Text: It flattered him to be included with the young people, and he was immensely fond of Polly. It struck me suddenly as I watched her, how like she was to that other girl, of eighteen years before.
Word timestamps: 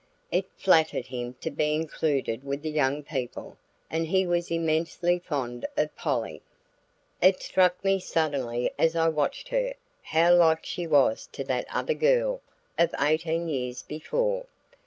It 0.31 0.49
flattered 0.57 1.05
him 1.05 1.35
to 1.41 1.51
be 1.51 1.75
included 1.75 2.43
with 2.43 2.63
the 2.63 2.71
young 2.71 3.03
people, 3.03 3.57
and 3.87 4.07
he 4.07 4.25
was 4.25 4.49
immensely 4.49 5.19
fond 5.19 5.63
of 5.77 5.95
Polly. 5.95 6.41
It 7.21 7.39
struck 7.43 7.85
me 7.85 7.99
suddenly 7.99 8.73
as 8.79 8.95
I 8.95 9.09
watched 9.09 9.49
her, 9.49 9.75
how 10.01 10.33
like 10.33 10.65
she 10.65 10.87
was 10.87 11.29
to 11.33 11.43
that 11.43 11.67
other 11.71 11.93
girl, 11.93 12.41
of 12.79 12.95
eighteen 12.99 13.47
years 13.47 13.83
before. 13.83 14.47